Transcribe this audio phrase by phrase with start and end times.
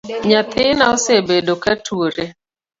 [0.29, 2.25] Nyathina osebedo ka tuore